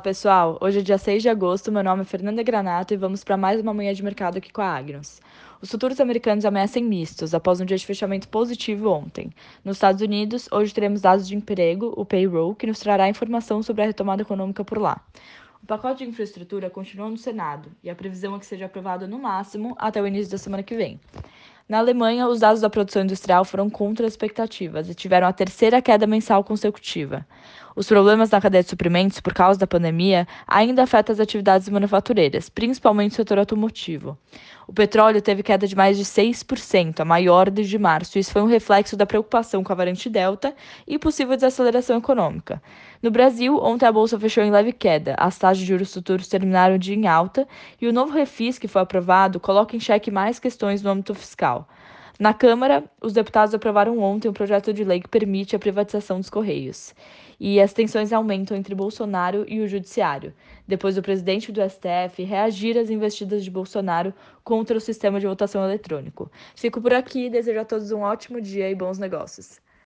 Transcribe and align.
pessoal, 0.00 0.56
hoje 0.62 0.78
é 0.78 0.82
dia 0.82 0.96
6 0.96 1.22
de 1.22 1.28
agosto, 1.28 1.70
meu 1.70 1.84
nome 1.84 2.02
é 2.02 2.04
Fernanda 2.04 2.42
Granato 2.42 2.94
e 2.94 2.96
vamos 2.96 3.22
para 3.22 3.36
mais 3.36 3.60
uma 3.60 3.74
manhã 3.74 3.92
de 3.92 4.02
mercado 4.02 4.38
aqui 4.38 4.50
com 4.50 4.62
a 4.62 4.66
Agnos. 4.66 5.20
Os 5.60 5.70
futuros 5.70 6.00
americanos 6.00 6.46
ameaçam 6.46 6.82
mistos 6.82 7.34
após 7.34 7.60
um 7.60 7.66
dia 7.66 7.76
de 7.76 7.84
fechamento 7.84 8.26
positivo 8.28 8.90
ontem. 8.90 9.30
Nos 9.62 9.76
Estados 9.76 10.00
Unidos, 10.00 10.48
hoje 10.50 10.72
teremos 10.72 11.02
dados 11.02 11.28
de 11.28 11.36
emprego, 11.36 11.92
o 11.96 12.04
payroll, 12.06 12.54
que 12.54 12.66
nos 12.66 12.80
trará 12.80 13.10
informação 13.10 13.62
sobre 13.62 13.82
a 13.82 13.86
retomada 13.86 14.22
econômica 14.22 14.64
por 14.64 14.78
lá. 14.78 15.04
O 15.62 15.66
pacote 15.66 16.02
de 16.02 16.10
infraestrutura 16.10 16.70
continua 16.70 17.10
no 17.10 17.18
Senado 17.18 17.70
e 17.84 17.90
a 17.90 17.94
previsão 17.94 18.34
é 18.34 18.38
que 18.38 18.46
seja 18.46 18.64
aprovado 18.64 19.06
no 19.06 19.18
máximo 19.18 19.76
até 19.78 20.00
o 20.00 20.06
início 20.06 20.32
da 20.32 20.38
semana 20.38 20.62
que 20.62 20.74
vem. 20.74 20.98
Na 21.70 21.78
Alemanha, 21.78 22.26
os 22.26 22.40
dados 22.40 22.60
da 22.60 22.68
produção 22.68 23.02
industrial 23.02 23.44
foram 23.44 23.70
contra 23.70 24.04
as 24.04 24.14
expectativas 24.14 24.88
e 24.88 24.94
tiveram 24.94 25.28
a 25.28 25.32
terceira 25.32 25.80
queda 25.80 26.04
mensal 26.04 26.42
consecutiva. 26.42 27.24
Os 27.76 27.86
problemas 27.86 28.30
na 28.30 28.40
cadeia 28.40 28.64
de 28.64 28.68
suprimentos 28.68 29.20
por 29.20 29.32
causa 29.32 29.58
da 29.58 29.66
pandemia 29.66 30.26
ainda 30.46 30.82
afetam 30.82 31.12
as 31.12 31.20
atividades 31.20 31.68
manufatureiras, 31.68 32.48
principalmente 32.48 33.12
o 33.12 33.16
setor 33.16 33.38
automotivo. 33.38 34.18
O 34.66 34.72
petróleo 34.72 35.22
teve 35.22 35.42
queda 35.42 35.66
de 35.66 35.76
mais 35.76 35.96
de 35.96 36.04
6%, 36.04 37.00
a 37.00 37.04
maior 37.04 37.48
desde 37.48 37.78
março, 37.78 38.18
e 38.18 38.20
isso 38.20 38.32
foi 38.32 38.42
um 38.42 38.46
reflexo 38.46 38.96
da 38.96 39.06
preocupação 39.06 39.62
com 39.62 39.72
a 39.72 39.76
variante 39.76 40.08
Delta 40.08 40.54
e 40.86 40.98
possível 40.98 41.36
desaceleração 41.36 41.98
econômica. 41.98 42.62
No 43.02 43.10
Brasil, 43.10 43.56
ontem 43.62 43.86
a 43.86 43.92
bolsa 43.92 44.18
fechou 44.18 44.42
em 44.42 44.50
leve 44.50 44.72
queda, 44.72 45.14
as 45.18 45.38
taxas 45.38 45.58
de 45.58 45.66
juros 45.66 45.92
futuros 45.92 46.28
terminaram 46.28 46.76
de 46.76 46.92
em 46.92 47.06
alta 47.06 47.46
e 47.80 47.86
o 47.86 47.92
novo 47.92 48.12
refis 48.12 48.58
que 48.58 48.68
foi 48.68 48.82
aprovado 48.82 49.40
coloca 49.40 49.76
em 49.76 49.80
xeque 49.80 50.10
mais 50.10 50.38
questões 50.38 50.82
no 50.82 50.90
âmbito 50.90 51.14
fiscal. 51.14 51.68
Na 52.20 52.34
Câmara, 52.34 52.84
os 53.00 53.14
deputados 53.14 53.54
aprovaram 53.54 53.98
ontem 53.98 54.28
um 54.28 54.32
projeto 54.34 54.74
de 54.74 54.84
lei 54.84 55.00
que 55.00 55.08
permite 55.08 55.56
a 55.56 55.58
privatização 55.58 56.20
dos 56.20 56.28
Correios. 56.28 56.94
E 57.40 57.58
as 57.58 57.72
tensões 57.72 58.12
aumentam 58.12 58.54
entre 58.54 58.74
Bolsonaro 58.74 59.46
e 59.48 59.58
o 59.60 59.66
Judiciário, 59.66 60.34
depois 60.68 60.96
do 60.96 61.02
presidente 61.02 61.50
do 61.50 61.62
STF 61.66 62.22
reagir 62.22 62.76
às 62.76 62.90
investidas 62.90 63.42
de 63.42 63.50
Bolsonaro 63.50 64.12
contra 64.44 64.76
o 64.76 64.80
sistema 64.82 65.18
de 65.18 65.26
votação 65.26 65.64
eletrônico. 65.64 66.30
Fico 66.54 66.78
por 66.82 66.92
aqui 66.92 67.24
e 67.24 67.30
desejo 67.30 67.60
a 67.60 67.64
todos 67.64 67.90
um 67.90 68.00
ótimo 68.00 68.38
dia 68.38 68.68
e 68.68 68.74
bons 68.74 68.98
negócios. 68.98 69.58